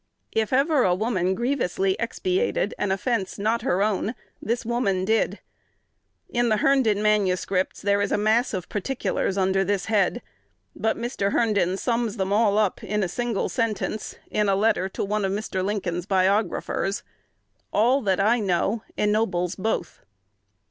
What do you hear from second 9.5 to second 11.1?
this head; but